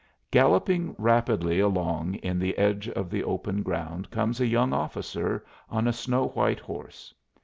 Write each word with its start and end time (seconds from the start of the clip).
Galloping 0.31 0.95
rapidly 0.97 1.59
along 1.59 2.15
in 2.15 2.39
the 2.39 2.57
edge 2.57 2.89
of 2.89 3.11
the 3.11 3.23
open 3.23 3.61
ground 3.61 4.09
comes 4.09 4.41
a 4.41 4.47
young 4.47 4.73
officer 4.73 5.45
on 5.69 5.87
a 5.87 5.93
snow 5.93 6.29
white 6.29 6.59
horse. 6.61 7.13